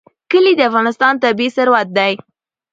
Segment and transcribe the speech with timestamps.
[0.31, 2.13] کلي د افغانستان طبعي ثروت دی.